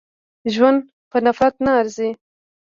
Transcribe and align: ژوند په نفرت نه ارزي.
ژوند 0.53 0.79
په 1.09 1.17
نفرت 1.25 1.55
نه 1.65 1.71
ارزي. 1.79 2.09